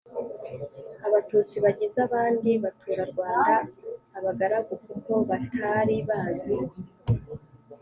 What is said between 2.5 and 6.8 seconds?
baturarwanda abagaragu kuko batari bazi